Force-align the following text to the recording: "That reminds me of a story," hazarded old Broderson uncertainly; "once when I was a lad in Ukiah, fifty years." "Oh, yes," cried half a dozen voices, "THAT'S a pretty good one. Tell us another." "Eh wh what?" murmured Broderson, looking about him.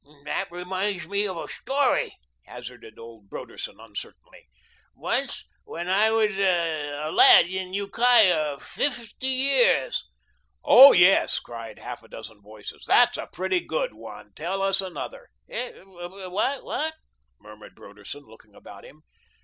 "That 0.25 0.47
reminds 0.51 1.07
me 1.07 1.27
of 1.27 1.37
a 1.37 1.47
story," 1.47 2.17
hazarded 2.47 2.97
old 2.97 3.29
Broderson 3.29 3.79
uncertainly; 3.79 4.47
"once 4.95 5.45
when 5.63 5.87
I 5.89 6.09
was 6.09 6.39
a 6.39 7.11
lad 7.11 7.45
in 7.45 7.75
Ukiah, 7.75 8.59
fifty 8.59 9.27
years." 9.27 10.03
"Oh, 10.63 10.91
yes," 10.91 11.39
cried 11.39 11.77
half 11.77 12.01
a 12.01 12.07
dozen 12.07 12.41
voices, 12.41 12.83
"THAT'S 12.87 13.17
a 13.17 13.27
pretty 13.31 13.59
good 13.59 13.93
one. 13.93 14.31
Tell 14.33 14.63
us 14.63 14.81
another." 14.81 15.29
"Eh 15.47 15.71
wh 15.83 16.31
what?" 16.31 16.95
murmured 17.39 17.75
Broderson, 17.75 18.23
looking 18.23 18.55
about 18.55 18.83
him. 18.83 19.03